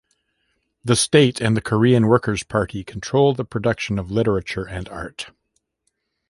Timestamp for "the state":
0.83-1.39